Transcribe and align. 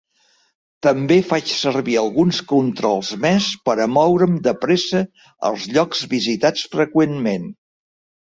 També 0.85 1.17
faig 1.31 1.51
servir 1.55 1.97
alguns 2.01 2.39
controls 2.51 3.11
més 3.25 3.51
per 3.69 3.75
a 3.85 3.87
moure'm 3.99 4.41
de 4.49 4.55
pressa 4.65 5.03
als 5.51 5.69
llocs 5.77 6.03
visitats 6.17 6.67
freqüentment. 6.75 7.47